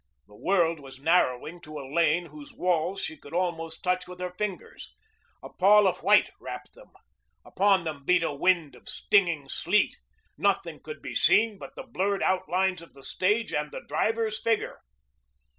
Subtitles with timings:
[0.27, 4.31] The world was narrowing to a lane whose walls she could almost touch with her
[4.35, 4.95] fingers.
[5.43, 6.89] A pall of white wrapped them.
[7.45, 9.97] Upon them beat a wind of stinging sleet.
[10.39, 14.81] Nothing could be seen but the blurred outlines of the stage and the driver's figure.